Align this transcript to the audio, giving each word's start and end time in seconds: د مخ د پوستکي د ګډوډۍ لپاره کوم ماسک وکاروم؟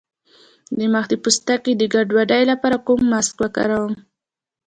د 0.77 0.79
مخ 0.93 1.05
د 1.09 1.13
پوستکي 1.23 1.73
د 1.77 1.83
ګډوډۍ 1.93 2.43
لپاره 2.51 2.77
کوم 2.85 2.99
ماسک 3.11 3.35
وکاروم؟ 3.41 3.93